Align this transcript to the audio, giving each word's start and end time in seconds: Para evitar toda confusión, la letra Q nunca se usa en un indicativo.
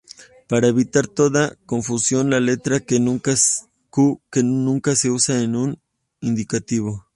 Para 0.47 0.69
evitar 0.69 1.05
toda 1.05 1.55
confusión, 1.67 2.31
la 2.31 2.39
letra 2.39 2.79
Q 2.79 2.97
nunca 3.01 4.95
se 4.95 5.11
usa 5.11 5.41
en 5.43 5.55
un 5.55 5.79
indicativo. 6.21 7.05